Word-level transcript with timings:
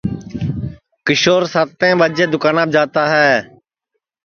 کیشور 1.05 1.43
ساتیں 1.53 1.93
ٻجیں 1.99 2.29
دؔوکاناپ 2.31 2.67
جاتا 2.75 3.03
ہے 3.13 3.29